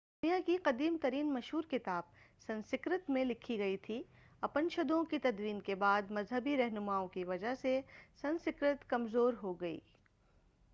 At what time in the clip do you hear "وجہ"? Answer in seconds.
7.23-7.53